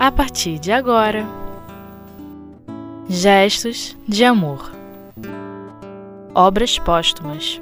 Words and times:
a 0.00 0.10
partir 0.10 0.58
de 0.58 0.72
agora. 0.72 1.26
Gestos 3.06 3.94
de 4.08 4.24
amor. 4.24 4.72
Obras 6.34 6.78
póstumas. 6.78 7.60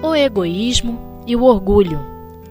O 0.00 0.14
egoísmo 0.14 1.24
e 1.26 1.34
o 1.34 1.42
orgulho, 1.42 1.98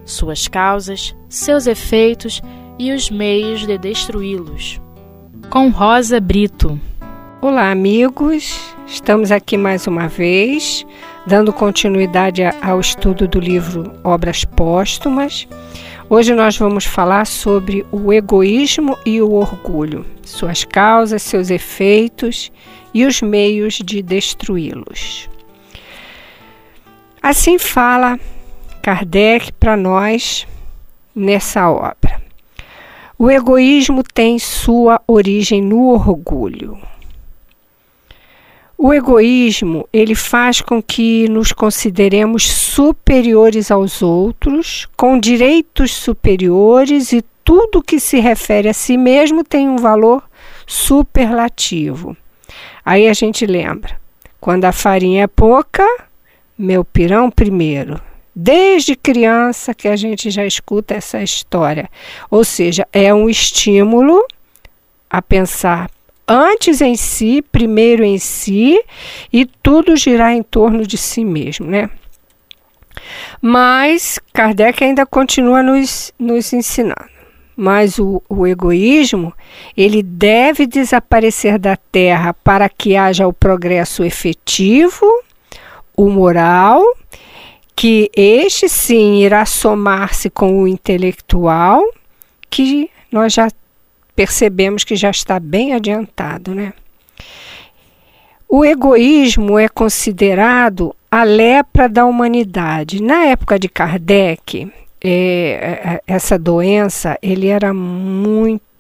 suas 0.04 0.46
causas, 0.50 1.16
seus 1.30 1.68
efeitos 1.68 2.42
e 2.78 2.92
os 2.92 3.10
meios 3.10 3.66
de 3.66 3.78
destruí-los. 3.78 4.82
Com 5.50 5.70
Rosa 5.70 6.20
Brito. 6.20 6.78
Olá, 7.42 7.72
amigos. 7.72 8.60
Estamos 8.86 9.32
aqui 9.32 9.56
mais 9.56 9.88
uma 9.88 10.10
vez, 10.10 10.86
dando 11.26 11.54
continuidade 11.54 12.44
ao 12.62 12.82
estudo 12.82 13.26
do 13.26 13.40
livro 13.40 13.90
Obras 14.04 14.44
Póstumas. 14.44 15.48
Hoje 16.14 16.36
nós 16.36 16.58
vamos 16.58 16.84
falar 16.84 17.26
sobre 17.26 17.86
o 17.90 18.12
egoísmo 18.12 18.98
e 19.06 19.22
o 19.22 19.32
orgulho, 19.32 20.06
suas 20.22 20.66
causas, 20.66 21.22
seus 21.22 21.50
efeitos 21.50 22.52
e 22.94 23.06
os 23.06 23.22
meios 23.22 23.76
de 23.76 24.02
destruí-los. 24.02 25.30
Assim 27.22 27.58
fala 27.58 28.20
Kardec 28.82 29.54
para 29.54 29.78
nós 29.78 30.46
nessa 31.16 31.72
obra. 31.72 32.22
O 33.18 33.32
egoísmo 33.32 34.04
tem 34.04 34.38
sua 34.38 35.02
origem 35.08 35.62
no 35.62 35.94
orgulho. 35.94 36.78
O 38.84 38.92
egoísmo, 38.92 39.88
ele 39.94 40.16
faz 40.16 40.60
com 40.60 40.82
que 40.82 41.30
nos 41.30 41.52
consideremos 41.52 42.50
superiores 42.52 43.70
aos 43.70 44.02
outros, 44.02 44.88
com 44.98 45.20
direitos 45.20 45.94
superiores 45.94 47.14
e 47.14 47.24
tudo 47.44 47.84
que 47.84 48.00
se 48.00 48.20
refere 48.20 48.68
a 48.68 48.74
si 48.74 48.98
mesmo 48.98 49.44
tem 49.44 49.70
um 49.70 49.78
valor 49.78 50.24
superlativo. 50.66 52.18
Aí 52.84 53.08
a 53.08 53.14
gente 53.14 53.46
lembra, 53.46 54.02
quando 54.40 54.66
a 54.66 54.72
farinha 54.72 55.26
é 55.26 55.28
pouca, 55.28 55.86
meu 56.58 56.84
pirão 56.84 57.30
primeiro. 57.30 58.02
Desde 58.36 58.96
criança 58.96 59.76
que 59.76 59.88
a 59.88 59.96
gente 59.96 60.32
já 60.32 60.44
escuta 60.44 60.96
essa 60.96 61.22
história. 61.22 61.88
Ou 62.32 62.44
seja, 62.44 62.88
é 62.92 63.14
um 63.14 63.30
estímulo 63.30 64.26
a 65.08 65.22
pensar 65.22 65.88
antes 66.32 66.82
em 66.82 66.96
si, 66.96 67.42
primeiro 67.42 68.04
em 68.04 68.18
si, 68.18 68.82
e 69.32 69.46
tudo 69.46 69.96
girar 69.96 70.32
em 70.32 70.42
torno 70.42 70.86
de 70.86 70.98
si 70.98 71.26
mesmo, 71.26 71.68
né? 71.68 71.90
Mas 73.42 74.20
Kardec 74.34 74.84
ainda 74.84 75.06
continua 75.06 75.62
nos, 75.62 76.14
nos 76.18 76.54
ensinando. 76.54 77.10
Mas 77.56 78.00
o, 78.00 78.24
o 78.30 78.48
egoísmo, 78.48 79.34
ele 79.76 80.02
deve 80.02 80.66
desaparecer 80.66 81.60
da 81.60 81.76
Terra 81.76 82.34
para 82.34 82.70
que 82.70 82.96
haja 82.96 83.28
o 83.28 83.34
progresso 83.34 84.04
efetivo, 84.04 85.06
o 85.96 86.10
moral, 86.10 86.82
que 87.76 88.10
este 88.16 88.70
sim 88.70 89.22
irá 89.22 89.46
somar-se 89.46 90.30
com 90.30 90.62
o 90.62 90.68
intelectual, 90.68 91.84
que 92.50 92.90
nós 93.12 93.34
já 93.34 93.48
percebemos 94.16 94.84
que 94.84 94.96
já 94.96 95.10
está 95.10 95.40
bem 95.40 95.74
adiantado, 95.74 96.54
né? 96.54 96.74
O 98.48 98.66
egoísmo 98.66 99.58
é 99.58 99.70
considerado 99.70 100.94
a 101.10 101.24
lepra 101.24 101.88
da 101.88 102.06
humanidade. 102.06 103.02
Na 103.02 103.26
época 103.26 103.58
de 103.58 103.70
Kardec, 103.70 104.72
é, 105.04 105.10
é 105.10 106.02
essa 106.06 106.38
doença 106.38 107.18
ele 107.22 107.48
era 107.48 107.74
muito 107.74 108.71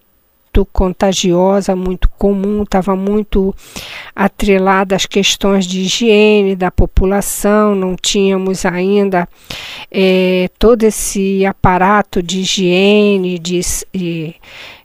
contagiosa, 0.66 1.76
muito 1.76 2.10
comum, 2.10 2.64
estava 2.64 2.96
muito 2.96 3.56
atrelada 4.16 4.96
às 4.96 5.06
questões 5.06 5.66
de 5.66 5.82
higiene 5.82 6.56
da 6.56 6.70
população, 6.70 7.74
não 7.74 7.96
tínhamos 7.96 8.66
ainda 8.66 9.28
é, 9.90 10.50
todo 10.60 10.84
esse 10.84 11.46
aparato 11.46 12.22
de 12.22 12.42
higiene, 12.42 13.40
de, 13.40 13.62
de 13.94 14.36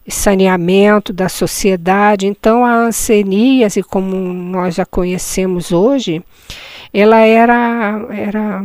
saneamento 0.09 1.12
da 1.12 1.28
sociedade. 1.28 2.26
Então, 2.26 2.65
a 2.65 2.75
anseníase, 2.75 3.82
como 3.82 4.16
nós 4.16 4.76
já 4.76 4.87
conhecemos 4.87 5.72
hoje, 5.72 6.22
ela 6.93 7.19
era, 7.19 8.06
era, 8.10 8.62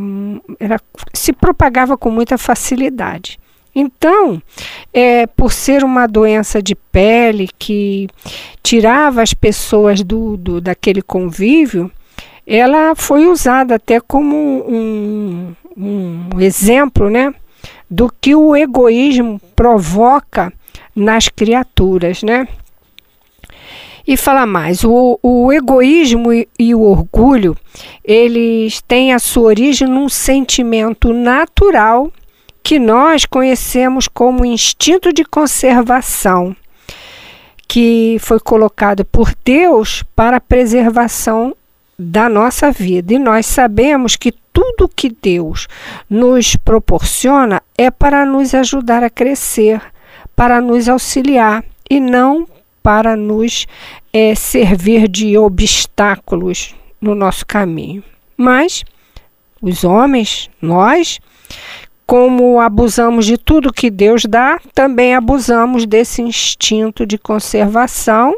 era 0.58 0.80
se 1.12 1.32
propagava 1.32 1.96
com 1.98 2.10
muita 2.10 2.38
facilidade. 2.38 3.38
Então, 3.74 4.40
é, 4.92 5.26
por 5.26 5.52
ser 5.52 5.82
uma 5.84 6.06
doença 6.06 6.62
de 6.62 6.74
pele 6.74 7.48
que 7.58 8.08
tirava 8.62 9.22
as 9.22 9.32
pessoas 9.32 10.02
do, 10.02 10.36
do 10.36 10.60
daquele 10.60 11.00
convívio, 11.00 11.90
ela 12.46 12.94
foi 12.94 13.26
usada 13.26 13.76
até 13.76 14.00
como 14.00 14.36
um, 14.36 15.54
um 15.76 16.40
exemplo 16.40 17.08
né, 17.08 17.32
do 17.90 18.12
que 18.20 18.34
o 18.34 18.54
egoísmo 18.54 19.40
provoca 19.54 20.52
nas 20.94 21.28
criaturas, 21.28 22.22
né? 22.22 22.46
E 24.06 24.16
fala 24.16 24.44
mais, 24.44 24.82
o, 24.82 25.18
o 25.22 25.52
egoísmo 25.52 26.32
e, 26.32 26.48
e, 26.58 26.74
o 26.74 26.80
orgulho, 26.80 27.56
eles 28.04 28.82
têm 28.82 29.12
a 29.12 29.18
sua 29.20 29.44
origem 29.44 29.86
num 29.86 30.08
sentimento 30.08 31.12
natural 31.12 32.12
que 32.62 32.78
nós 32.78 33.24
conhecemos 33.24 34.06
como 34.06 34.44
instinto 34.44 35.12
de 35.12 35.24
conservação, 35.24 36.54
que 37.66 38.16
foi 38.20 38.38
colocado 38.38 39.04
por 39.04 39.34
Deus 39.44 40.04
para 40.14 40.36
a 40.36 40.40
preservação 40.40 41.56
da 41.98 42.28
nossa 42.28 42.70
vida. 42.70 43.14
E 43.14 43.18
nós 43.18 43.46
sabemos 43.46 44.16
que 44.16 44.32
tudo 44.52 44.88
que 44.88 45.10
Deus 45.10 45.66
nos 46.08 46.56
proporciona 46.56 47.62
é 47.76 47.90
para 47.90 48.24
nos 48.24 48.54
ajudar 48.54 49.02
a 49.02 49.10
crescer, 49.10 49.80
para 50.36 50.60
nos 50.60 50.88
auxiliar 50.88 51.64
e 51.88 51.98
não 51.98 52.46
para 52.82 53.16
nos 53.16 53.66
é, 54.12 54.34
servir 54.34 55.08
de 55.08 55.38
obstáculos 55.38 56.74
no 57.00 57.14
nosso 57.14 57.46
caminho. 57.46 58.02
Mas 58.36 58.84
os 59.60 59.84
homens, 59.84 60.50
nós, 60.60 61.20
como 62.06 62.60
abusamos 62.60 63.26
de 63.26 63.36
tudo 63.36 63.72
que 63.72 63.90
Deus 63.90 64.24
dá, 64.24 64.60
também 64.74 65.14
abusamos 65.14 65.86
desse 65.86 66.22
instinto 66.22 67.06
de 67.06 67.18
conservação 67.18 68.34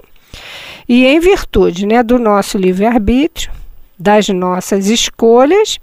e 0.89 1.07
em 1.07 1.19
virtude 1.19 1.87
né, 1.87 2.03
do 2.03 2.19
nosso 2.19 2.59
livre-arbítrio, 2.59 3.51
das 3.99 4.29
nossas 4.29 4.87
escolhas, 4.87 5.79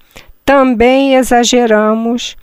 também 0.46 1.16
exageramos 1.16 2.38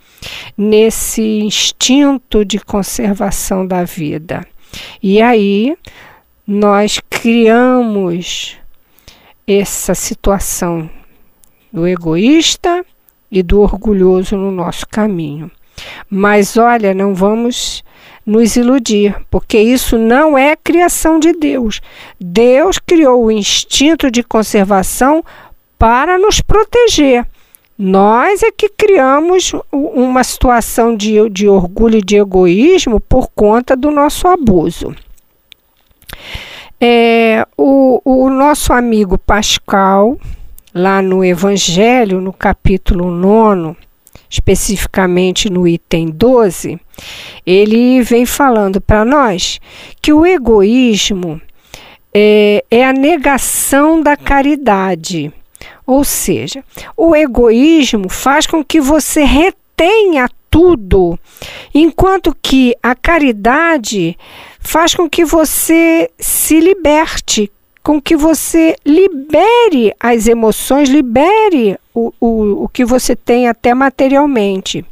nesse 0.56 1.22
instinto 1.22 2.44
de 2.44 2.58
conservação 2.58 3.66
da 3.66 3.84
vida. 3.84 4.44
E 5.02 5.22
aí 5.22 5.76
nós 6.46 7.00
criamos 7.08 8.56
essa 9.46 9.94
situação 9.94 10.90
do 11.72 11.86
egoísta 11.86 12.84
e 13.30 13.42
do 13.42 13.60
orgulhoso 13.60 14.36
no 14.36 14.50
nosso 14.50 14.86
caminho. 14.86 15.50
Mas 16.10 16.56
olha, 16.56 16.94
não 16.94 17.14
vamos 17.14 17.82
nos 18.24 18.56
iludir, 18.56 19.16
porque 19.30 19.58
isso 19.58 19.96
não 19.96 20.36
é 20.36 20.54
criação 20.54 21.18
de 21.18 21.32
Deus. 21.32 21.80
Deus 22.20 22.78
criou 22.78 23.24
o 23.24 23.30
instinto 23.30 24.10
de 24.10 24.22
conservação 24.22 25.24
para 25.78 26.18
nos 26.18 26.40
proteger. 26.40 27.26
Nós 27.78 28.42
é 28.42 28.50
que 28.50 28.68
criamos 28.68 29.52
uma 29.72 30.24
situação 30.24 30.96
de, 30.96 31.30
de 31.30 31.48
orgulho 31.48 31.98
e 31.98 32.02
de 32.02 32.16
egoísmo 32.16 32.98
por 32.98 33.28
conta 33.28 33.76
do 33.76 33.90
nosso 33.90 34.26
abuso. 34.26 34.94
É, 36.80 37.46
o, 37.56 38.02
o 38.04 38.28
nosso 38.28 38.72
amigo 38.72 39.16
Pascal, 39.16 40.18
lá 40.78 41.02
no 41.02 41.24
Evangelho, 41.24 42.20
no 42.20 42.32
capítulo 42.32 43.10
9, 43.10 43.76
especificamente 44.30 45.50
no 45.50 45.66
item 45.66 46.06
12, 46.08 46.78
ele 47.44 48.00
vem 48.02 48.24
falando 48.24 48.80
para 48.80 49.04
nós 49.04 49.60
que 50.00 50.12
o 50.12 50.24
egoísmo 50.24 51.40
é, 52.14 52.64
é 52.70 52.84
a 52.84 52.92
negação 52.92 54.00
da 54.00 54.16
caridade. 54.16 55.32
Ou 55.84 56.04
seja, 56.04 56.62
o 56.96 57.16
egoísmo 57.16 58.08
faz 58.08 58.46
com 58.46 58.62
que 58.62 58.80
você 58.80 59.24
retenha 59.24 60.28
tudo, 60.50 61.18
enquanto 61.74 62.36
que 62.40 62.74
a 62.82 62.94
caridade 62.94 64.16
faz 64.60 64.94
com 64.94 65.08
que 65.08 65.24
você 65.24 66.10
se 66.18 66.60
liberte, 66.60 67.50
com 67.88 68.02
que 68.02 68.14
você 68.14 68.76
libere 68.84 69.94
as 69.98 70.26
emoções, 70.26 70.90
libere 70.90 71.78
o, 71.94 72.12
o, 72.20 72.64
o 72.64 72.68
que 72.68 72.84
você 72.84 73.16
tem 73.16 73.48
até 73.48 73.72
materialmente. 73.72 74.84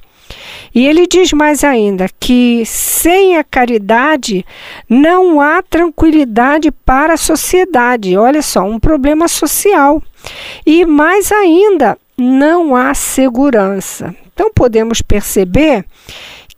E 0.75 0.87
ele 0.87 1.07
diz 1.07 1.31
mais 1.35 1.63
ainda 1.63 2.07
que 2.19 2.65
sem 2.65 3.37
a 3.37 3.45
caridade 3.45 4.47
não 4.89 5.43
há 5.43 5.63
tranquilidade 5.63 6.71
para 6.71 7.13
a 7.13 7.19
sociedade. 7.19 8.17
Olha 8.17 8.41
só, 8.41 8.63
um 8.63 8.81
problema 8.81 9.29
social. 9.29 10.03
E 10.65 10.87
mais 10.87 11.31
ainda, 11.31 11.99
não 12.17 12.75
há 12.75 12.95
segurança. 12.95 14.17
Então 14.33 14.51
podemos 14.55 15.03
perceber 15.03 15.85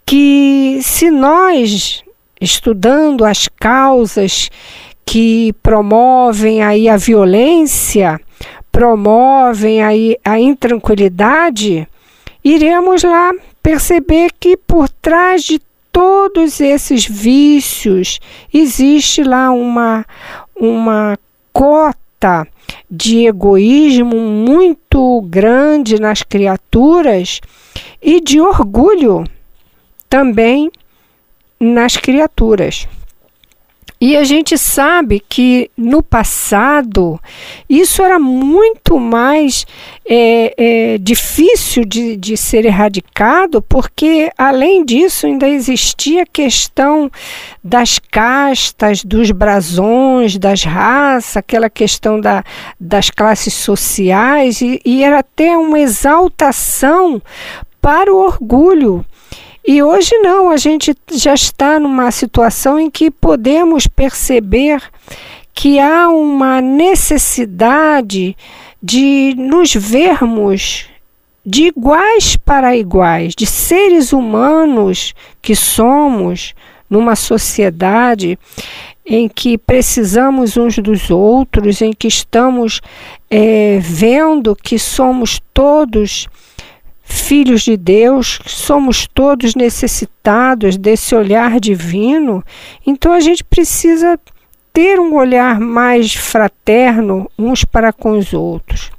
que 0.06 0.79
se 0.85 1.11
nós 1.11 2.05
estudando 2.40 3.25
as 3.25 3.49
causas 3.49 4.50
que 5.10 5.55
promovem 5.62 6.62
aí 6.62 6.87
a 6.87 6.99
violência, 6.99 8.20
promovem 8.70 9.82
aí 9.82 10.19
a 10.22 10.38
intranquilidade, 10.38 11.88
iremos 12.44 13.05
lá 13.05 13.32
perceber 13.62 14.31
que 14.38 14.55
por 14.55 14.87
trás 14.87 15.44
de 15.44 15.62
todos 15.90 16.60
esses 16.60 17.06
vícios 17.06 18.20
existe 18.52 19.22
lá 19.22 19.50
uma 19.50 20.05
uma 20.55 21.19
cota 21.54 22.46
de 22.90 23.28
egoísmo 23.28 24.14
muito 24.14 25.22
grande 25.22 25.99
nas 25.99 26.22
criaturas 26.22 27.40
e 28.02 28.20
de 28.20 28.43
orgulho 28.43 29.25
também 30.11 30.70
nas 31.58 31.96
criaturas. 31.96 32.87
E 34.00 34.17
a 34.17 34.23
gente 34.23 34.56
sabe 34.56 35.20
que 35.29 35.70
no 35.76 36.02
passado 36.02 37.19
isso 37.69 38.00
era 38.00 38.17
muito 38.17 38.99
mais 39.00 39.67
é, 40.08 40.55
é, 40.56 40.99
difícil 40.99 41.85
de, 41.85 42.17
de 42.17 42.37
ser 42.37 42.64
erradicado, 42.64 43.61
porque 43.61 44.31
além 44.38 44.85
disso 44.85 45.26
ainda 45.26 45.49
existia 45.49 46.23
a 46.23 46.26
questão 46.26 47.11
das 47.62 47.99
castas, 47.99 49.02
dos 49.02 49.32
brasões, 49.32 50.38
das 50.38 50.62
raças, 50.62 51.37
aquela 51.37 51.69
questão 51.69 52.20
da, 52.20 52.44
das 52.79 53.11
classes 53.11 53.55
sociais, 53.55 54.61
e, 54.61 54.81
e 54.85 55.02
era 55.02 55.19
até 55.19 55.56
uma 55.58 55.81
exaltação 55.81 57.20
para 57.81 58.12
o 58.12 58.19
orgulho 58.19 59.05
e 59.70 59.82
hoje 59.82 60.16
não, 60.20 60.48
a 60.48 60.56
gente 60.56 60.96
já 61.12 61.34
está 61.34 61.78
numa 61.78 62.10
situação 62.10 62.80
em 62.80 62.90
que 62.90 63.10
podemos 63.10 63.86
perceber 63.86 64.82
que 65.52 65.78
há 65.78 66.08
uma 66.08 66.62
necessidade 66.62 68.34
de 68.82 69.34
nos 69.36 69.74
vermos 69.74 70.86
de 71.44 71.64
iguais 71.64 72.34
para 72.34 72.78
iguais, 72.78 73.34
de 73.36 73.44
seres 73.44 74.10
humanos 74.10 75.12
que 75.42 75.54
somos 75.54 76.54
numa 76.88 77.14
sociedade 77.14 78.38
em 79.04 79.28
que 79.28 79.58
precisamos 79.58 80.56
uns 80.56 80.78
dos 80.78 81.10
outros, 81.10 81.82
em 81.82 81.92
que 81.92 82.08
estamos 82.08 82.80
é, 83.30 83.78
vendo 83.82 84.56
que 84.56 84.78
somos 84.78 85.38
todos 85.52 86.26
filhos 87.08 87.62
de 87.62 87.76
Deus, 87.76 88.38
somos 88.46 89.06
todos 89.06 89.55
necessitados 89.55 90.76
desse 90.76 91.14
olhar 91.14 91.58
divino, 91.58 92.44
então 92.87 93.12
a 93.12 93.20
gente 93.20 93.43
precisa 93.43 94.20
ter 94.72 95.00
um 95.00 95.14
olhar 95.14 95.58
mais 95.58 96.14
fraterno 96.14 97.28
uns 97.38 97.64
para 97.64 97.93
com 97.93 98.12
os 98.16 98.32
outros. 98.34 98.90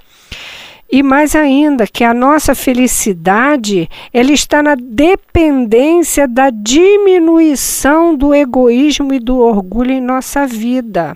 E 0.91 1.03
mais 1.03 1.35
ainda, 1.35 1.85
que 1.85 2.03
a 2.03 2.15
nossa 2.15 2.55
felicidade 2.55 3.87
ela 4.11 4.31
está 4.31 4.63
na 4.63 4.73
dependência 4.73 6.27
da 6.27 6.49
diminuição 6.49 8.15
do 8.15 8.33
egoísmo 8.33 9.13
e 9.13 9.19
do 9.19 9.37
orgulho 9.37 9.91
em 9.91 10.01
nossa 10.01 10.47
vida 10.47 11.15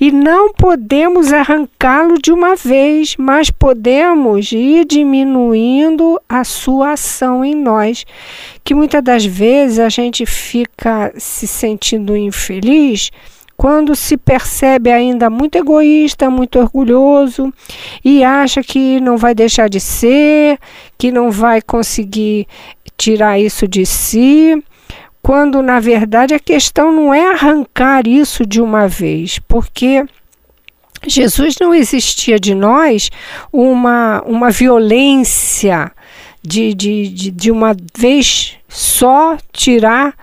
e 0.00 0.10
não 0.12 0.52
podemos 0.52 1.32
arrancá-lo 1.32 2.18
de 2.20 2.32
uma 2.32 2.54
vez, 2.54 3.16
mas 3.18 3.50
podemos 3.50 4.52
ir 4.52 4.84
diminuindo 4.84 6.20
a 6.28 6.44
sua 6.44 6.92
ação 6.92 7.44
em 7.44 7.54
nós, 7.54 8.04
que 8.62 8.74
muitas 8.74 9.02
das 9.02 9.24
vezes 9.24 9.78
a 9.78 9.88
gente 9.88 10.26
fica 10.26 11.12
se 11.16 11.46
sentindo 11.46 12.16
infeliz 12.16 13.10
quando 13.56 13.96
se 13.96 14.16
percebe 14.18 14.92
ainda 14.92 15.30
muito 15.30 15.56
egoísta, 15.56 16.28
muito 16.28 16.58
orgulhoso 16.58 17.52
e 18.04 18.22
acha 18.22 18.62
que 18.62 19.00
não 19.00 19.16
vai 19.16 19.34
deixar 19.34 19.68
de 19.68 19.80
ser, 19.80 20.58
que 20.98 21.10
não 21.10 21.30
vai 21.30 21.62
conseguir 21.62 22.46
tirar 22.98 23.38
isso 23.40 23.66
de 23.66 23.86
si 23.86 24.62
quando 25.26 25.60
na 25.60 25.80
verdade 25.80 26.34
a 26.34 26.38
questão 26.38 26.92
não 26.92 27.12
é 27.12 27.32
arrancar 27.32 28.06
isso 28.06 28.46
de 28.46 28.62
uma 28.62 28.86
vez, 28.86 29.40
porque 29.40 30.04
Jesus 31.04 31.56
não 31.60 31.74
existia 31.74 32.38
de 32.38 32.54
nós 32.54 33.10
uma, 33.52 34.22
uma 34.24 34.50
violência 34.50 35.90
de, 36.40 36.72
de, 36.72 37.08
de, 37.08 37.30
de 37.32 37.50
uma 37.50 37.74
vez 37.98 38.56
só 38.68 39.36
tirar 39.52 40.14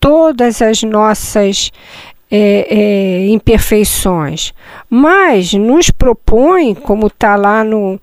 todas 0.00 0.60
as 0.60 0.82
nossas 0.82 1.70
é, 2.28 2.66
é, 2.68 3.28
imperfeições, 3.28 4.52
mas 4.88 5.52
nos 5.52 5.90
propõe, 5.90 6.74
como 6.74 7.06
está 7.06 7.36
lá 7.36 7.62
no, 7.62 8.00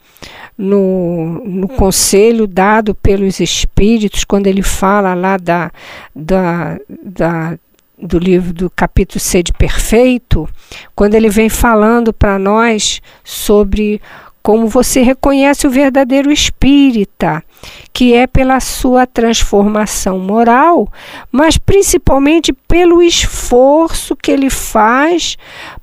no, 0.57 1.41
no 1.45 1.67
conselho 1.67 2.47
dado 2.47 2.95
pelos 2.95 3.39
espíritos, 3.39 4.23
quando 4.23 4.47
ele 4.47 4.63
fala 4.63 5.13
lá 5.13 5.37
da, 5.37 5.71
da, 6.15 6.77
da 6.89 7.57
do 7.97 8.19
livro 8.19 8.53
do 8.53 8.69
capítulo 8.69 9.19
Sede 9.19 9.51
Perfeito, 9.53 10.47
quando 10.95 11.15
ele 11.15 11.29
vem 11.29 11.49
falando 11.49 12.13
para 12.13 12.37
nós 12.37 13.01
sobre 13.23 13.99
como 14.47 14.67
você 14.67 15.01
reconhece 15.01 15.67
o 15.67 15.69
verdadeiro 15.69 16.31
espírita, 16.31 17.43
que 17.91 18.13
é 18.13 18.25
pela 18.25 18.61
sua 18.61 19.05
transformação 19.05 20.19
moral, 20.19 20.89
mas 21.29 21.57
principalmente 21.57 22.53
pelo 22.53 23.03
esforço 23.03 24.15
que 24.15 24.31
ele 24.31 24.49
faz 24.49 25.37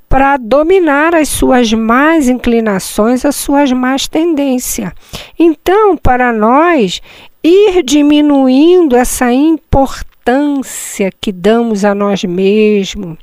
para 0.09 0.37
dominar 0.37 1.15
as 1.15 1.29
suas 1.29 1.73
más 1.73 2.29
inclinações, 2.29 3.25
as 3.25 3.37
suas 3.37 3.73
más 3.73 4.07
tendências. 4.07 4.93
Então, 5.39 5.97
para 5.97 6.33
nós, 6.33 7.01
ir 7.43 7.83
diminuindo 7.83 8.97
essa 8.97 9.33
importância 9.33 11.11
que 11.21 11.33
damos 11.33 11.85
a 11.85 11.95
nós 11.95 12.25
mesmos, 12.25 13.19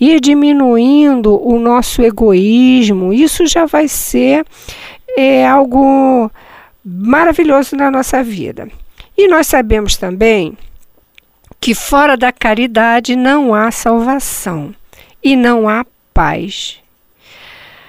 ir 0.00 0.20
diminuindo 0.20 1.38
o 1.46 1.58
nosso 1.58 2.02
egoísmo, 2.02 3.12
isso 3.12 3.46
já 3.46 3.66
vai 3.66 3.88
ser 3.88 4.46
é, 5.16 5.46
algo 5.46 6.30
maravilhoso 6.84 7.76
na 7.76 7.90
nossa 7.90 8.22
vida. 8.22 8.68
E 9.16 9.28
nós 9.28 9.46
sabemos 9.46 9.96
também 9.96 10.56
que 11.60 11.74
fora 11.74 12.16
da 12.16 12.32
caridade 12.32 13.14
não 13.14 13.54
há 13.54 13.70
salvação 13.70 14.74
e 15.22 15.36
não 15.36 15.68
há 15.68 15.84
paz. 16.20 16.78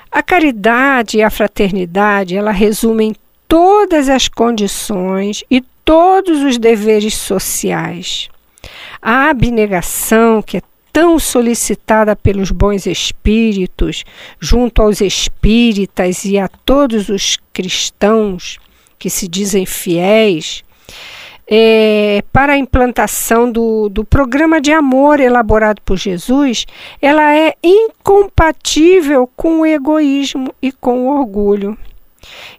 A 0.09 0.23
caridade 0.23 1.17
e 1.17 1.21
a 1.21 1.29
fraternidade, 1.29 2.38
ela 2.38 2.51
resumem 2.51 3.13
todas 3.45 4.07
as 4.07 4.29
condições 4.29 5.43
e 5.51 5.59
todos 5.83 6.41
os 6.41 6.57
deveres 6.57 7.13
sociais. 7.13 8.29
A 9.01 9.29
abnegação, 9.29 10.41
que 10.41 10.57
é 10.57 10.61
tão 10.93 11.19
solicitada 11.19 12.15
pelos 12.15 12.51
bons 12.51 12.85
espíritos, 12.85 14.05
junto 14.39 14.81
aos 14.81 15.01
espíritas 15.01 16.23
e 16.23 16.39
a 16.39 16.47
todos 16.47 17.09
os 17.09 17.38
cristãos 17.51 18.59
que 18.97 19.09
se 19.09 19.27
dizem 19.27 19.65
fiéis, 19.65 20.63
é, 21.53 22.24
para 22.31 22.53
a 22.53 22.58
implantação 22.58 23.51
do, 23.51 23.89
do 23.89 24.05
programa 24.05 24.62
de 24.62 24.72
amor 24.72 25.20
elaborado 25.20 25.81
por 25.81 25.98
Jesus, 25.98 26.65
ela 27.01 27.36
é 27.36 27.53
incompatível 27.62 29.29
com 29.36 29.60
o 29.60 29.65
egoísmo 29.65 30.55
e 30.62 30.72
com 30.72 31.01
o 31.01 31.20
orgulho. 31.20 31.77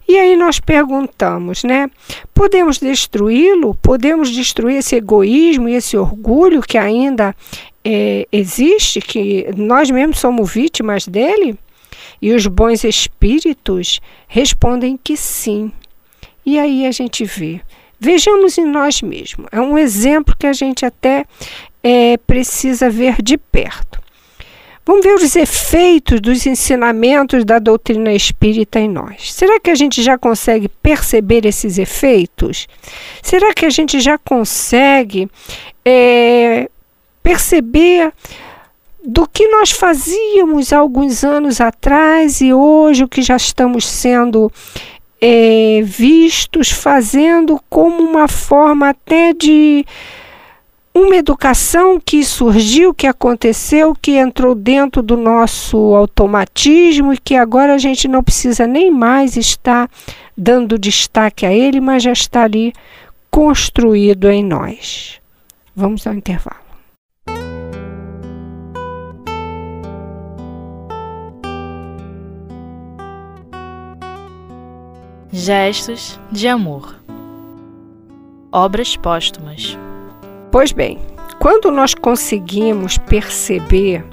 E 0.07 0.19
aí 0.19 0.35
nós 0.35 0.59
perguntamos, 0.59 1.63
né? 1.63 1.89
Podemos 2.35 2.77
destruí-lo? 2.77 3.73
Podemos 3.81 4.29
destruir 4.29 4.77
esse 4.77 4.97
egoísmo 4.97 5.67
e 5.67 5.73
esse 5.73 5.97
orgulho 5.97 6.61
que 6.61 6.77
ainda 6.77 7.35
é, 7.83 8.27
existe, 8.31 9.01
que 9.01 9.47
nós 9.57 9.89
mesmos 9.89 10.19
somos 10.19 10.53
vítimas 10.53 11.07
dele? 11.07 11.57
E 12.21 12.31
os 12.31 12.45
bons 12.45 12.83
espíritos 12.83 13.99
respondem 14.27 14.99
que 15.01 15.17
sim. 15.17 15.71
E 16.45 16.59
aí 16.59 16.85
a 16.85 16.91
gente 16.91 17.25
vê 17.25 17.59
Vejamos 18.03 18.57
em 18.57 18.65
nós 18.65 19.01
mesmos. 19.01 19.47
É 19.49 19.61
um 19.61 19.77
exemplo 19.77 20.35
que 20.37 20.45
a 20.45 20.51
gente 20.51 20.85
até 20.85 21.25
é, 21.81 22.17
precisa 22.17 22.89
ver 22.89 23.21
de 23.21 23.37
perto. 23.37 23.97
Vamos 24.85 25.05
ver 25.05 25.15
os 25.15 25.33
efeitos 25.37 26.19
dos 26.19 26.45
ensinamentos 26.45 27.45
da 27.45 27.59
doutrina 27.59 28.11
espírita 28.11 28.77
em 28.77 28.89
nós. 28.89 29.33
Será 29.33 29.57
que 29.57 29.71
a 29.71 29.75
gente 29.75 30.03
já 30.03 30.17
consegue 30.17 30.67
perceber 30.67 31.45
esses 31.45 31.77
efeitos? 31.77 32.67
Será 33.21 33.53
que 33.53 33.65
a 33.65 33.69
gente 33.69 34.01
já 34.01 34.17
consegue 34.17 35.29
é, 35.85 36.69
perceber 37.23 38.11
do 39.01 39.25
que 39.25 39.47
nós 39.47 39.71
fazíamos 39.71 40.73
alguns 40.73 41.23
anos 41.23 41.61
atrás 41.61 42.41
e 42.41 42.53
hoje 42.53 43.05
o 43.05 43.07
que 43.07 43.21
já 43.21 43.37
estamos 43.37 43.87
sendo 43.87 44.51
é, 45.25 45.81
vistos 45.81 46.69
fazendo 46.69 47.57
como 47.69 48.03
uma 48.03 48.27
forma 48.27 48.89
até 48.89 49.31
de 49.31 49.85
uma 50.93 51.15
educação 51.15 51.97
que 51.97 52.25
surgiu, 52.25 52.93
que 52.93 53.07
aconteceu, 53.07 53.95
que 53.95 54.17
entrou 54.17 54.53
dentro 54.53 55.01
do 55.01 55.15
nosso 55.15 55.77
automatismo 55.95 57.13
e 57.13 57.17
que 57.17 57.35
agora 57.35 57.73
a 57.73 57.77
gente 57.77 58.05
não 58.05 58.21
precisa 58.21 58.67
nem 58.67 58.91
mais 58.91 59.37
estar 59.37 59.89
dando 60.37 60.77
destaque 60.77 61.45
a 61.45 61.53
ele, 61.53 61.79
mas 61.79 62.03
já 62.03 62.11
está 62.11 62.43
ali 62.43 62.73
construído 63.31 64.29
em 64.29 64.43
nós. 64.43 65.21
Vamos 65.73 66.05
ao 66.05 66.13
intervalo. 66.13 66.62
Gestos 75.35 76.19
de 76.31 76.47
amor. 76.47 76.95
Obras 78.51 78.95
póstumas. 78.95 79.75
Pois 80.51 80.71
bem, 80.71 80.99
quando 81.39 81.71
nós 81.71 81.95
conseguimos 81.95 82.99
perceber 82.99 84.05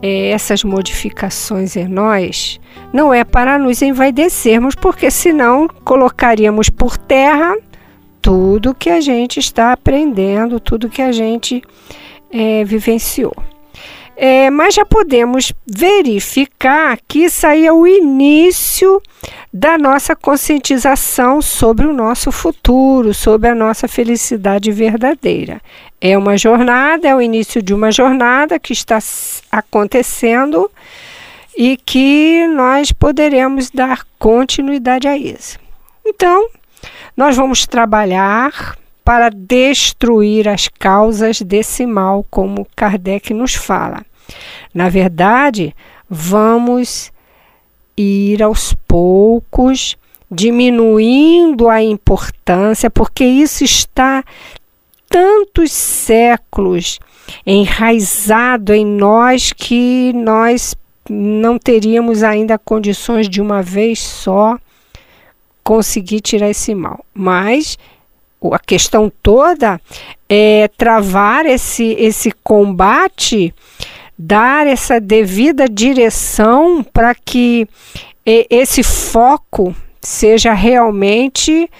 é, 0.00 0.30
essas 0.30 0.62
modificações 0.62 1.74
em 1.74 1.88
nós, 1.88 2.60
não 2.92 3.12
é 3.12 3.24
para 3.24 3.58
nos 3.58 3.82
envaidecermos, 3.82 4.76
porque 4.76 5.10
senão 5.10 5.66
colocaríamos 5.82 6.70
por 6.70 6.96
terra 6.96 7.56
tudo 8.22 8.76
que 8.76 8.90
a 8.90 9.00
gente 9.00 9.40
está 9.40 9.72
aprendendo, 9.72 10.60
tudo 10.60 10.88
que 10.88 11.02
a 11.02 11.10
gente 11.10 11.60
é, 12.30 12.62
vivenciou. 12.62 13.34
É, 14.20 14.50
mas 14.50 14.74
já 14.74 14.84
podemos 14.84 15.52
verificar 15.64 16.98
que 17.06 17.20
isso 17.20 17.46
aí 17.46 17.64
é 17.64 17.72
o 17.72 17.86
início 17.86 19.00
da 19.54 19.78
nossa 19.78 20.16
conscientização 20.16 21.40
sobre 21.40 21.86
o 21.86 21.92
nosso 21.92 22.32
futuro, 22.32 23.14
sobre 23.14 23.48
a 23.48 23.54
nossa 23.54 23.86
felicidade 23.86 24.72
verdadeira. 24.72 25.60
É 26.00 26.18
uma 26.18 26.36
jornada, 26.36 27.06
é 27.06 27.14
o 27.14 27.22
início 27.22 27.62
de 27.62 27.72
uma 27.72 27.92
jornada 27.92 28.58
que 28.58 28.72
está 28.72 28.98
acontecendo 29.52 30.68
e 31.56 31.76
que 31.76 32.44
nós 32.48 32.90
poderemos 32.90 33.70
dar 33.70 34.04
continuidade 34.18 35.06
a 35.06 35.16
isso. 35.16 35.60
Então, 36.04 36.48
nós 37.16 37.36
vamos 37.36 37.68
trabalhar 37.68 38.76
para 39.04 39.30
destruir 39.30 40.48
as 40.48 40.66
causas 40.66 41.40
desse 41.40 41.86
mal, 41.86 42.26
como 42.28 42.66
Kardec 42.74 43.32
nos 43.32 43.54
fala. 43.54 44.07
Na 44.74 44.88
verdade, 44.88 45.74
vamos 46.08 47.12
ir 47.96 48.42
aos 48.42 48.74
poucos 48.86 49.96
diminuindo 50.30 51.68
a 51.68 51.82
importância, 51.82 52.90
porque 52.90 53.24
isso 53.24 53.64
está 53.64 54.22
tantos 55.08 55.72
séculos 55.72 57.00
enraizado 57.46 58.74
em 58.74 58.84
nós 58.84 59.52
que 59.52 60.12
nós 60.14 60.76
não 61.08 61.58
teríamos 61.58 62.22
ainda 62.22 62.58
condições 62.58 63.28
de 63.28 63.40
uma 63.40 63.62
vez 63.62 63.98
só 63.98 64.58
conseguir 65.64 66.20
tirar 66.20 66.50
esse 66.50 66.74
mal. 66.74 67.04
Mas 67.14 67.78
a 68.52 68.58
questão 68.58 69.10
toda 69.22 69.80
é 70.28 70.68
travar 70.76 71.46
esse, 71.46 71.96
esse 71.98 72.30
combate, 72.30 73.54
dar 74.18 74.66
essa 74.66 75.00
devida 75.00 75.68
direção 75.68 76.82
para 76.82 77.14
que 77.14 77.68
esse 78.26 78.82
foco 78.82 79.74
seja 80.02 80.52
realmente 80.52 81.70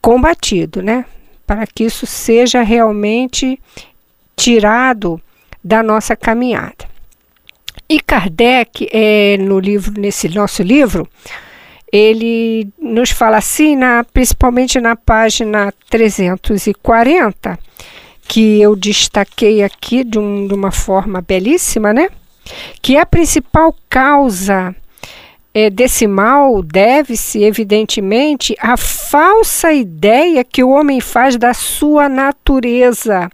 combatido, 0.00 0.82
né? 0.82 1.04
Para 1.46 1.66
que 1.66 1.84
isso 1.84 2.06
seja 2.06 2.62
realmente 2.62 3.60
tirado 4.34 5.20
da 5.62 5.82
nossa 5.82 6.16
caminhada. 6.16 6.86
E 7.88 8.00
Kardec, 8.00 8.88
é, 8.92 9.36
no 9.38 9.60
livro, 9.60 10.00
nesse 10.00 10.28
nosso 10.28 10.62
livro, 10.62 11.08
ele 11.92 12.68
nos 12.80 13.10
fala 13.10 13.36
assim, 13.36 13.76
na, 13.76 14.04
principalmente 14.04 14.80
na 14.80 14.96
página 14.96 15.72
340, 15.88 17.58
que 18.28 18.60
eu 18.60 18.74
destaquei 18.76 19.62
aqui 19.62 20.04
de, 20.04 20.18
um, 20.18 20.46
de 20.46 20.54
uma 20.54 20.70
forma 20.70 21.20
belíssima, 21.20 21.92
né? 21.92 22.08
Que 22.80 22.96
a 22.96 23.06
principal 23.06 23.74
causa 23.88 24.74
é, 25.52 25.70
desse 25.70 26.06
mal 26.06 26.62
deve-se, 26.62 27.42
evidentemente, 27.42 28.54
à 28.60 28.76
falsa 28.76 29.72
ideia 29.72 30.44
que 30.44 30.62
o 30.62 30.70
homem 30.70 31.00
faz 31.00 31.36
da 31.36 31.54
sua 31.54 32.08
natureza, 32.08 33.30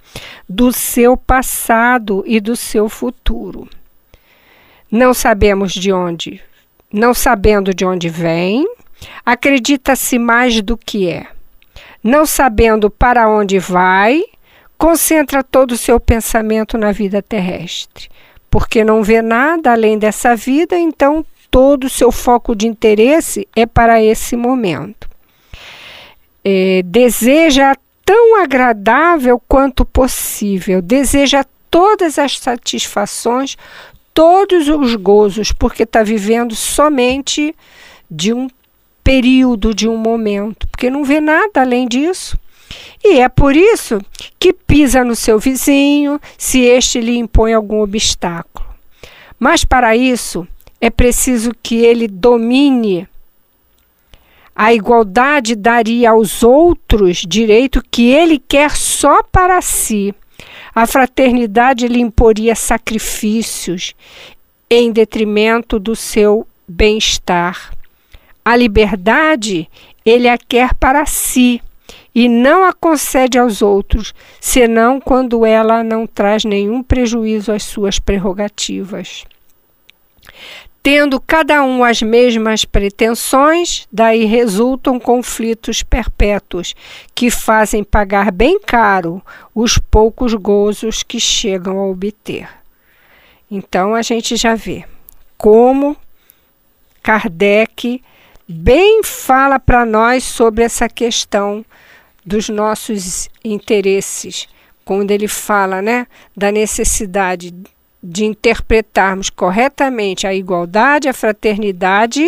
do 0.49 0.73
seu 0.73 1.17
passado 1.17 2.23
e 2.27 2.41
do 2.41 2.57
seu 2.57 2.89
futuro. 2.89 3.69
Não 4.91 5.13
sabemos 5.13 5.73
de 5.73 5.93
onde 5.93 6.41
não 6.93 7.15
sabendo 7.15 7.73
de 7.73 7.85
onde 7.85 8.09
vem, 8.09 8.67
acredita-se 9.25 10.19
mais 10.19 10.61
do 10.61 10.77
que 10.77 11.09
é. 11.09 11.27
Não 12.05 12.27
sabendo 12.27 12.91
para 12.91 13.29
onde 13.29 13.59
vai, 13.59 14.23
concentra 14.83 15.45
todo 15.45 15.73
o 15.73 15.77
seu 15.77 16.01
pensamento 16.01 16.77
na 16.77 16.91
vida 16.91 17.23
terrestre. 17.23 18.09
Porque 18.51 18.83
não 18.83 19.01
vê 19.01 19.23
nada 19.23 19.71
além 19.71 19.97
dessa 19.97 20.35
vida, 20.35 20.77
então 20.77 21.25
todo 21.49 21.85
o 21.85 21.89
seu 21.89 22.11
foco 22.11 22.53
de 22.57 22.67
interesse 22.67 23.47
é 23.55 23.65
para 23.65 24.03
esse 24.03 24.35
momento. 24.35 25.09
É, 26.45 26.83
deseja 26.85 27.77
tão 28.05 28.43
agradável 28.43 29.41
quanto 29.47 29.85
possível, 29.85 30.83
deseja 30.83 31.45
todas 31.71 32.19
as 32.19 32.37
satisfações, 32.41 33.57
todos 34.13 34.69
os 34.69 34.97
gozos, 34.97 35.53
porque 35.53 35.85
está 35.85 36.03
vivendo 36.03 36.57
somente 36.57 37.55
de 38.11 38.33
um 38.33 38.49
período, 39.05 39.73
de 39.73 39.89
um 39.89 39.97
momento, 39.97 40.67
porque 40.67 40.91
não 40.91 41.05
vê 41.05 41.21
nada 41.21 41.61
além 41.61 41.87
disso. 41.87 42.37
E 43.05 43.21
é 43.21 43.29
por 43.29 43.57
isso 43.57 44.01
que 44.39 44.53
pisa 44.53 45.05
no 45.05 45.17
seu 45.17 45.39
vizinho 45.39 46.21
se 46.39 46.61
este 46.61 47.01
lhe 47.01 47.17
impõe 47.17 47.53
algum 47.53 47.81
obstáculo. 47.81 48.67
Mas 49.39 49.65
para 49.65 49.97
isso 49.97 50.47
é 50.81 50.91
preciso 50.91 51.53
que 51.63 51.77
ele 51.77 52.07
domine. 52.07 53.09
A 54.55 54.73
igualdade 54.73 55.57
daria 55.57 56.11
aos 56.11 56.43
outros 56.43 57.25
direito 57.27 57.83
que 57.91 58.11
ele 58.11 58.39
quer 58.39 58.71
só 58.73 59.23
para 59.23 59.61
si 59.63 60.15
a 60.75 60.87
fraternidade 60.87 61.87
lhe 61.87 62.01
imporia 62.01 62.55
sacrifícios 62.55 63.95
em 64.71 64.91
detrimento 64.91 65.79
do 65.79 65.95
seu 65.95 66.47
bem-estar. 66.67 67.73
A 68.45 68.57
liberdade 68.57 69.69
ele 70.05 70.29
a 70.29 70.39
quer 70.39 70.75
para 70.75 71.05
si 71.07 71.63
e 72.15 72.29
não 72.29 72.65
a 72.65 72.73
concede 72.73 73.39
aos 73.39 73.63
outros, 73.63 74.15
senão 74.41 75.01
quando 75.01 75.47
ela 75.47 75.83
não 75.83 76.07
traz 76.07 76.45
nenhum 76.45 76.83
prejuízo 76.83 77.53
às 77.53 77.63
suas 77.63 77.99
prerrogativas. 77.99 79.25
Tendo 80.83 81.21
cada 81.21 81.63
um 81.63 81.85
as 81.85 82.03
mesmas 82.03 82.65
pretensões, 82.65 83.87
daí 83.91 84.25
resultam 84.25 84.99
conflitos 84.99 85.83
perpétuos 85.83 86.75
que 87.15 87.31
fazem 87.31 87.85
pagar 87.85 88.33
bem 88.33 88.59
caro 88.59 89.23
os 89.55 89.79
poucos 89.79 90.35
gozos 90.35 91.05
que 91.05 91.21
chegam 91.21 91.79
a 91.79 91.87
obter. 91.87 92.49
Então 93.49 93.95
a 93.95 94.03
gente 94.03 94.35
já 94.35 94.57
vê 94.57 94.85
como 95.39 95.97
Kardec 97.01 98.03
bem 98.49 99.05
fala 99.05 99.61
para 99.61 99.87
nós 99.87 100.25
sobre 100.25 100.65
essa 100.65 100.89
questão 100.89 101.65
dos 102.25 102.49
nossos 102.49 103.29
interesses, 103.45 104.47
quando 104.85 105.11
ele 105.11 105.29
fala, 105.29 105.83
né, 105.83 106.07
da 106.37 106.51
necessidade 106.51 107.55
de 108.03 108.25
interpretarmos 108.25 109.31
corretamente 109.31 110.27
a 110.27 110.35
igualdade, 110.35 111.09
a 111.09 111.13
fraternidade, 111.13 112.27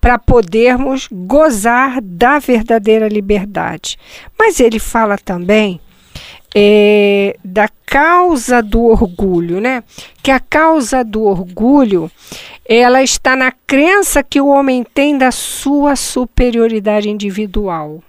para 0.00 0.18
podermos 0.18 1.06
gozar 1.10 2.00
da 2.00 2.38
verdadeira 2.38 3.08
liberdade. 3.08 3.98
Mas 4.38 4.58
ele 4.58 4.78
fala 4.78 5.18
também 5.18 5.78
é, 6.54 7.36
da 7.44 7.68
causa 7.84 8.62
do 8.62 8.84
orgulho, 8.84 9.60
né? 9.60 9.82
Que 10.22 10.30
a 10.30 10.40
causa 10.40 11.04
do 11.04 11.24
orgulho 11.24 12.10
ela 12.66 13.02
está 13.02 13.36
na 13.36 13.52
crença 13.66 14.22
que 14.22 14.40
o 14.40 14.46
homem 14.46 14.84
tem 14.84 15.18
da 15.18 15.30
sua 15.30 15.94
superioridade 15.94 17.10
individual. 17.10 18.02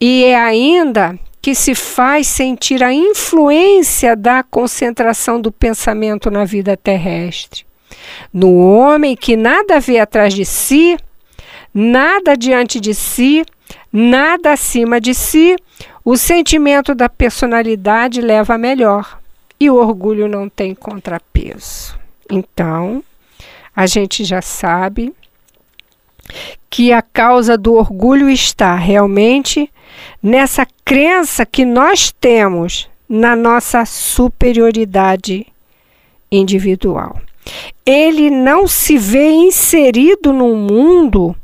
E 0.00 0.24
é 0.24 0.36
ainda 0.36 1.18
que 1.40 1.54
se 1.54 1.74
faz 1.74 2.26
sentir 2.26 2.82
a 2.82 2.92
influência 2.92 4.16
da 4.16 4.42
concentração 4.42 5.40
do 5.40 5.52
pensamento 5.52 6.30
na 6.30 6.44
vida 6.44 6.76
terrestre. 6.76 7.64
No 8.32 8.56
homem 8.58 9.16
que 9.16 9.36
nada 9.36 9.78
vê 9.78 9.98
atrás 10.00 10.34
de 10.34 10.44
si, 10.44 10.96
nada 11.72 12.36
diante 12.36 12.80
de 12.80 12.94
si, 12.94 13.44
nada 13.92 14.52
acima 14.52 15.00
de 15.00 15.14
si, 15.14 15.56
o 16.04 16.16
sentimento 16.16 16.94
da 16.94 17.08
personalidade 17.08 18.20
leva 18.20 18.54
a 18.54 18.58
melhor 18.58 19.18
e 19.58 19.70
o 19.70 19.76
orgulho 19.76 20.28
não 20.28 20.48
tem 20.48 20.74
contrapeso. 20.74 21.98
Então, 22.30 23.02
a 23.74 23.86
gente 23.86 24.24
já 24.24 24.42
sabe 24.42 25.14
que 26.68 26.92
a 26.92 27.00
causa 27.00 27.56
do 27.56 27.74
orgulho 27.74 28.28
está 28.28 28.74
realmente 28.74 29.70
nessa 30.22 30.66
crença 30.84 31.44
que 31.46 31.64
nós 31.64 32.12
temos 32.12 32.88
na 33.08 33.36
nossa 33.36 33.84
superioridade 33.84 35.46
individual. 36.30 37.20
Ele 37.84 38.30
não 38.30 38.66
se 38.66 38.98
vê 38.98 39.30
inserido 39.30 40.32
num 40.32 40.56
mundo 40.56 41.36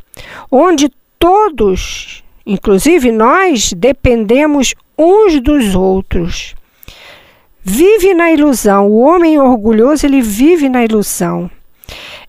onde 0.51 0.91
todos, 1.19 2.25
inclusive 2.45 3.13
nós, 3.13 3.73
dependemos 3.73 4.75
uns 4.99 5.41
dos 5.41 5.75
outros. 5.75 6.55
Vive 7.65 8.13
na 8.13 8.33
ilusão. 8.33 8.89
O 8.89 8.99
homem 8.99 9.39
orgulhoso, 9.39 10.05
ele 10.05 10.21
vive 10.21 10.69
na 10.69 10.85
ilusão. 10.85 11.49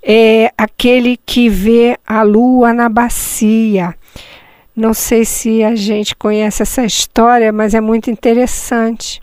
É 0.01 0.51
aquele 0.58 1.18
que 1.25 1.50
vê 1.50 1.98
a 2.06 2.22
lua 2.22 2.72
na 2.72 2.88
bacia. 2.88 3.96
Não 4.75 4.94
sei 4.94 5.25
se 5.25 5.63
a 5.63 5.75
gente 5.75 6.15
conhece 6.15 6.63
essa 6.63 6.84
história, 6.84 7.51
mas 7.51 7.74
é 7.74 7.82
muito 7.82 8.10
interessante 8.10 9.22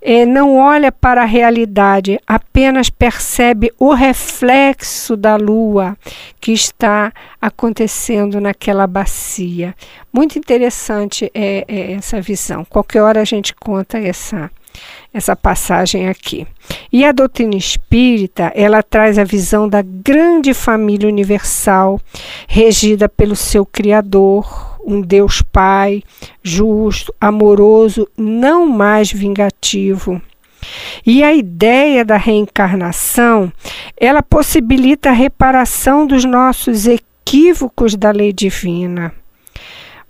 é, 0.00 0.24
não 0.24 0.56
olha 0.56 0.92
para 0.92 1.22
a 1.22 1.26
realidade, 1.26 2.18
apenas 2.26 2.88
percebe 2.90 3.72
o 3.78 3.92
reflexo 3.92 5.16
da 5.16 5.36
lua 5.36 5.96
que 6.40 6.52
está 6.52 7.12
acontecendo 7.40 8.40
naquela 8.40 8.86
bacia. 8.86 9.74
Muito 10.12 10.38
interessante 10.38 11.30
é, 11.34 11.64
é 11.66 11.92
essa 11.92 12.20
visão. 12.20 12.64
Qualquer 12.64 13.02
hora 13.02 13.20
a 13.20 13.24
gente 13.24 13.54
conta 13.54 13.98
essa 13.98 14.50
essa 15.12 15.34
passagem 15.34 16.08
aqui. 16.08 16.46
E 16.92 17.04
a 17.04 17.10
doutrina 17.10 17.56
espírita, 17.56 18.52
ela 18.54 18.80
traz 18.80 19.18
a 19.18 19.24
visão 19.24 19.68
da 19.68 19.82
grande 19.82 20.54
família 20.54 21.08
universal, 21.08 22.00
regida 22.46 23.08
pelo 23.08 23.34
seu 23.34 23.66
Criador, 23.66 24.67
um 24.84 25.00
Deus 25.00 25.42
Pai, 25.42 26.02
justo, 26.42 27.14
amoroso, 27.20 28.08
não 28.16 28.66
mais 28.66 29.12
vingativo. 29.12 30.20
E 31.06 31.22
a 31.22 31.32
ideia 31.32 32.04
da 32.04 32.16
reencarnação, 32.16 33.52
ela 33.96 34.22
possibilita 34.22 35.10
a 35.10 35.12
reparação 35.12 36.06
dos 36.06 36.24
nossos 36.24 36.86
equívocos 36.86 37.94
da 37.94 38.10
lei 38.10 38.32
divina. 38.32 39.12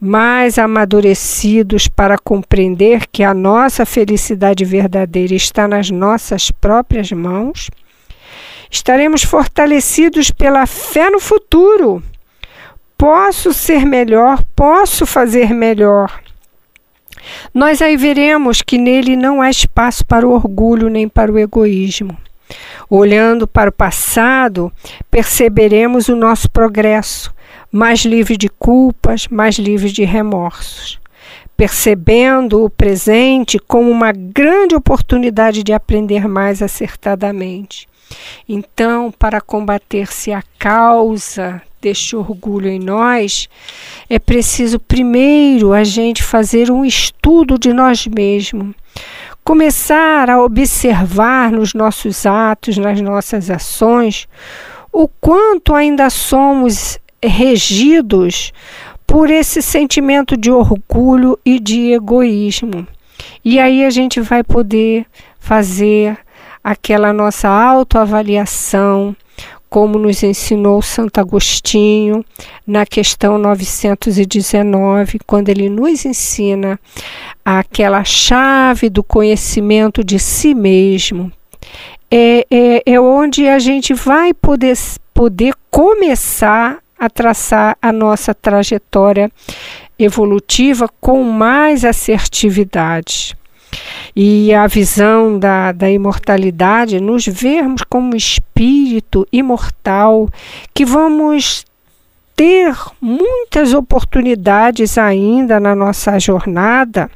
Mais 0.00 0.58
amadurecidos 0.58 1.88
para 1.88 2.16
compreender 2.16 3.06
que 3.10 3.24
a 3.24 3.34
nossa 3.34 3.84
felicidade 3.84 4.64
verdadeira 4.64 5.34
está 5.34 5.66
nas 5.66 5.90
nossas 5.90 6.50
próprias 6.52 7.10
mãos, 7.10 7.68
estaremos 8.70 9.24
fortalecidos 9.24 10.30
pela 10.30 10.66
fé 10.66 11.10
no 11.10 11.18
futuro 11.18 12.02
posso 12.98 13.54
ser 13.54 13.86
melhor, 13.86 14.42
posso 14.56 15.06
fazer 15.06 15.54
melhor. 15.54 16.20
Nós 17.54 17.80
aí 17.80 17.96
veremos 17.96 18.60
que 18.60 18.76
nele 18.76 19.16
não 19.16 19.40
há 19.40 19.48
espaço 19.48 20.04
para 20.04 20.26
o 20.26 20.32
orgulho 20.32 20.88
nem 20.88 21.08
para 21.08 21.30
o 21.30 21.38
egoísmo. 21.38 22.18
Olhando 22.90 23.46
para 23.46 23.70
o 23.70 23.72
passado, 23.72 24.72
perceberemos 25.10 26.08
o 26.08 26.16
nosso 26.16 26.50
progresso, 26.50 27.32
mais 27.70 28.00
livre 28.00 28.36
de 28.36 28.48
culpas, 28.48 29.28
mais 29.28 29.56
livre 29.56 29.92
de 29.92 30.04
remorsos. 30.04 30.98
Percebendo 31.56 32.64
o 32.64 32.70
presente 32.70 33.58
como 33.58 33.90
uma 33.90 34.12
grande 34.12 34.74
oportunidade 34.74 35.62
de 35.62 35.72
aprender 35.72 36.26
mais 36.26 36.62
acertadamente. 36.62 37.86
Então, 38.48 39.12
para 39.12 39.40
combater-se 39.40 40.32
a 40.32 40.42
causa 40.58 41.60
deste 41.80 42.16
orgulho 42.16 42.68
em 42.68 42.78
nós, 42.78 43.48
é 44.08 44.18
preciso 44.18 44.78
primeiro 44.78 45.72
a 45.72 45.84
gente 45.84 46.22
fazer 46.22 46.70
um 46.70 46.84
estudo 46.84 47.58
de 47.58 47.72
nós 47.72 48.06
mesmos. 48.06 48.74
Começar 49.44 50.28
a 50.28 50.42
observar 50.42 51.50
nos 51.52 51.72
nossos 51.72 52.26
atos, 52.26 52.76
nas 52.76 53.00
nossas 53.00 53.50
ações, 53.50 54.28
o 54.92 55.08
quanto 55.08 55.74
ainda 55.74 56.10
somos 56.10 56.98
regidos 57.22 58.52
por 59.06 59.30
esse 59.30 59.62
sentimento 59.62 60.36
de 60.36 60.50
orgulho 60.50 61.38
e 61.44 61.58
de 61.58 61.92
egoísmo. 61.92 62.86
E 63.44 63.58
aí 63.58 63.84
a 63.84 63.90
gente 63.90 64.20
vai 64.20 64.44
poder 64.44 65.06
fazer 65.38 66.18
aquela 66.62 67.12
nossa 67.12 67.48
autoavaliação, 67.48 69.16
como 69.68 69.98
nos 69.98 70.22
ensinou 70.22 70.80
Santo 70.82 71.20
Agostinho 71.20 72.24
na 72.66 72.84
questão 72.84 73.38
919, 73.38 75.18
quando 75.26 75.48
ele 75.48 75.68
nos 75.68 76.04
ensina 76.04 76.78
aquela 77.44 78.02
chave 78.04 78.88
do 78.88 79.02
conhecimento 79.02 80.02
de 80.02 80.18
si 80.18 80.54
mesmo. 80.54 81.30
É, 82.10 82.46
é, 82.50 82.82
é 82.86 83.00
onde 83.00 83.46
a 83.46 83.58
gente 83.58 83.92
vai 83.92 84.32
poder, 84.32 84.76
poder 85.12 85.54
começar 85.70 86.78
a 86.98 87.08
traçar 87.08 87.76
a 87.80 87.92
nossa 87.92 88.34
trajetória 88.34 89.30
evolutiva 89.98 90.88
com 91.00 91.22
mais 91.22 91.84
assertividade 91.84 93.37
e 94.14 94.52
a 94.52 94.66
visão 94.66 95.38
da, 95.38 95.72
da 95.72 95.90
imortalidade, 95.90 97.00
nos 97.00 97.26
vermos 97.26 97.82
como 97.82 98.16
espírito 98.16 99.26
imortal, 99.32 100.28
que 100.74 100.84
vamos 100.84 101.64
ter 102.34 102.74
muitas 103.00 103.74
oportunidades 103.74 104.96
ainda 104.98 105.58
na 105.58 105.74
nossa 105.74 106.18
jornada 106.18 107.10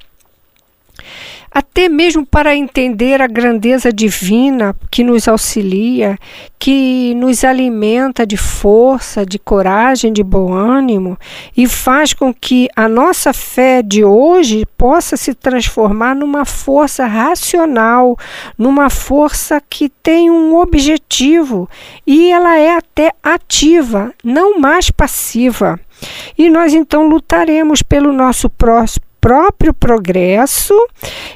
até 1.55 1.89
mesmo 1.89 2.25
para 2.25 2.57
entender 2.57 3.21
a 3.21 3.27
grandeza 3.27 3.93
divina 3.93 4.75
que 4.91 5.05
nos 5.05 5.29
auxilia, 5.29 6.19
que 6.59 7.15
nos 7.17 7.45
alimenta 7.45 8.27
de 8.27 8.37
força, 8.37 9.27
de 9.27 9.39
coragem, 9.39 10.13
de 10.13 10.23
bom 10.23 10.53
ânimo 10.53 11.19
e 11.57 11.67
faz 11.67 12.15
com 12.15 12.33
que 12.33 12.69
a 12.75 12.89
nossa 12.89 13.33
fé 13.33 13.83
de 13.83 14.03
hoje 14.03 14.65
possa 14.79 15.17
se 15.17 15.35
transformar 15.35 16.15
numa 16.15 16.45
força 16.45 17.07
racional, 17.07 18.17
numa 18.57 18.89
força 18.89 19.61
que 19.69 19.89
tem 19.89 20.31
um 20.31 20.57
objetivo 20.57 21.69
e 22.07 22.31
ela 22.31 22.57
é 22.59 22.77
até 22.77 23.13
ativa, 23.23 24.13
não 24.25 24.59
mais 24.59 24.91
passiva. 24.91 25.79
E 26.37 26.49
nós 26.49 26.73
então 26.73 27.07
lutaremos 27.07 27.83
pelo 27.83 28.13
nosso 28.13 28.49
próximo 28.49 29.12
próprio 29.23 29.73
progresso 29.73 30.75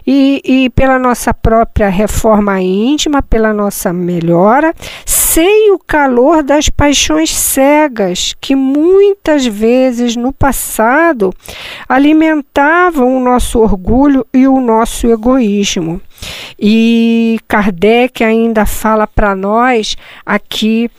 e, 0.05 0.43
e 0.45 0.71
pela 0.71 0.99
nossa 0.99 1.33
própria 1.33 1.89
reforma 1.89 2.61
íntima, 2.61 3.23
pela 3.23 3.55
nossa 3.55 3.93
melhora, 3.93 4.75
sem 5.05 5.71
o 5.71 5.79
calor 5.79 6.43
das 6.43 6.69
paixões 6.69 7.31
cegas 7.31 8.35
que 8.41 8.57
muitas 8.57 9.47
vezes 9.47 10.17
no 10.17 10.33
passado 10.33 11.33
alimentavam 11.89 13.17
o 13.17 13.21
nosso 13.21 13.61
orgulho 13.61 14.27
e 14.35 14.49
o 14.49 14.61
nosso 14.61 15.07
egoísmo. 15.07 16.01
E 16.59 17.39
Kardec 17.47 18.25
ainda 18.25 18.67
fala 18.67 19.07
para 19.07 19.37
nós 19.37 19.97
aqui 20.25 20.91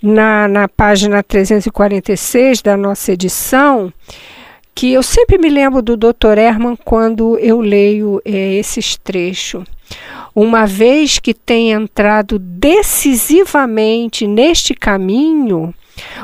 na, 0.00 0.46
na 0.46 0.68
página 0.68 1.24
346 1.24 2.62
da 2.62 2.76
nossa 2.76 3.12
edição 3.12 3.92
que 4.76 4.92
eu 4.92 5.02
sempre 5.02 5.38
me 5.38 5.48
lembro 5.48 5.80
do 5.80 5.96
Dr. 5.96 6.36
Herman 6.36 6.76
quando 6.84 7.38
eu 7.38 7.60
leio 7.62 8.20
é, 8.26 8.54
esses 8.56 8.94
trechos. 8.96 9.64
Uma 10.34 10.66
vez 10.66 11.18
que 11.18 11.32
tem 11.32 11.72
entrado 11.72 12.38
decisivamente 12.38 14.26
neste 14.26 14.74
caminho, 14.74 15.74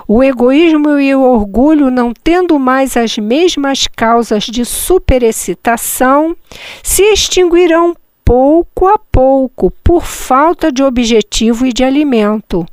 O 0.07 0.23
egoísmo 0.23 0.99
e 0.99 1.15
o 1.15 1.23
orgulho, 1.23 1.91
não 1.91 2.13
tendo 2.13 2.59
mais 2.59 2.95
as 2.95 3.17
mesmas 3.17 3.87
causas 3.87 4.45
de 4.45 4.67
superexcitação, 4.67 6.37
se 6.83 7.03
extinguirão 7.05 7.97
pouco 8.23 8.87
a 8.87 8.99
pouco 8.99 9.71
por 9.83 10.05
falta 10.05 10.71
de 10.71 10.83
objetivo 10.83 11.65
e 11.67 11.73
de 11.73 11.83
alimento. 11.85 12.67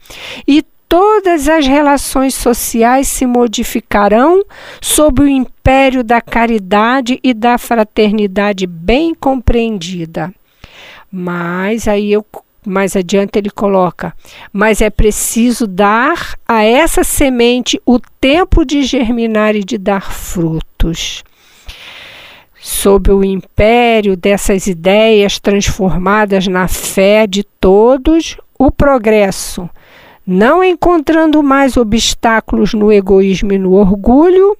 E 0.45 0.61
todas 0.89 1.47
as 1.47 1.67
relações 1.67 2.33
sociais 2.33 3.07
se 3.07 3.27
modificarão 3.27 4.43
sob 4.81 5.21
o 5.21 5.27
império 5.27 6.03
da 6.03 6.19
caridade 6.19 7.19
e 7.23 7.31
da 7.31 7.59
fraternidade 7.59 8.65
bem 8.65 9.13
compreendida. 9.13 10.33
Mas 11.11 11.87
aí 11.87 12.11
eu 12.11 12.25
mais 12.65 12.95
adiante 12.95 13.37
ele 13.37 13.49
coloca: 13.49 14.13
mas 14.51 14.81
é 14.81 14.89
preciso 14.89 15.67
dar 15.67 16.35
a 16.47 16.63
essa 16.63 17.03
semente 17.03 17.79
o 17.85 17.99
tempo 18.19 18.65
de 18.65 18.83
germinar 18.83 19.55
e 19.55 19.63
de 19.63 19.77
dar 19.77 20.11
frutos. 20.11 21.23
Sob 22.61 23.09
o 23.11 23.23
império 23.23 24.17
dessas 24.17 24.67
ideias 24.67 25.39
transformadas 25.39 26.45
na 26.47 26.67
fé 26.67 27.25
de 27.25 27.43
todos, 27.43 28.37
o 28.57 28.69
progresso, 28.69 29.69
não 30.25 30.63
encontrando 30.63 31.41
mais 31.41 31.77
obstáculos 31.77 32.73
no 32.73 32.91
egoísmo 32.91 33.51
e 33.53 33.57
no 33.57 33.73
orgulho, 33.73 34.57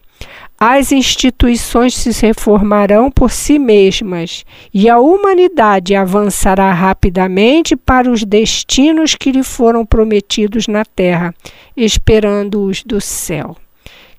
as 0.60 0.92
instituições 0.92 1.96
se 1.96 2.12
reformarão 2.26 3.10
por 3.10 3.32
si 3.32 3.58
mesmas 3.58 4.44
e 4.74 4.90
a 4.90 5.00
humanidade 5.00 5.96
avançará 5.96 6.74
rapidamente 6.74 7.78
para 7.78 8.12
os 8.12 8.26
destinos 8.26 9.16
que 9.16 9.32
lhe 9.32 9.44
foram 9.44 9.86
prometidos 9.86 10.68
na 10.68 10.84
terra, 10.84 11.34
esperando-os 11.78 12.84
do 12.84 13.00
céu. 13.00 13.56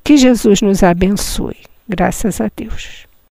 Que 0.03 0.17
Jesus 0.17 0.63
nos 0.63 0.83
abençoe. 0.83 1.57
Graças 1.87 2.41
a 2.41 2.51
Deus. 2.57 3.10